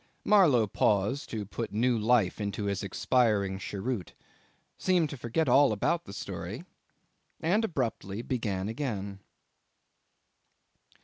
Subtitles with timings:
[0.25, 4.15] .'Marlow paused to put new life into his expiring cheroot,
[4.75, 6.65] seemed to forget all about the story,
[7.39, 9.19] and abruptly began again.